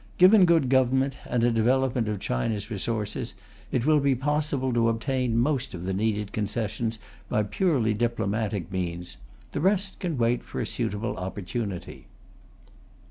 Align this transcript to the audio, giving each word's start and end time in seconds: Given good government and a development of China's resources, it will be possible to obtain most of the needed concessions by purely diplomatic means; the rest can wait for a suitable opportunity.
Given 0.17 0.45
good 0.45 0.67
government 0.67 1.13
and 1.29 1.43
a 1.43 1.51
development 1.51 2.07
of 2.07 2.19
China's 2.19 2.71
resources, 2.71 3.35
it 3.71 3.85
will 3.85 3.99
be 3.99 4.15
possible 4.15 4.73
to 4.73 4.89
obtain 4.89 5.37
most 5.37 5.75
of 5.75 5.83
the 5.83 5.93
needed 5.93 6.31
concessions 6.33 6.97
by 7.29 7.43
purely 7.43 7.93
diplomatic 7.93 8.71
means; 8.71 9.17
the 9.51 9.61
rest 9.61 9.99
can 9.99 10.17
wait 10.17 10.41
for 10.43 10.59
a 10.59 10.65
suitable 10.65 11.17
opportunity. 11.17 12.07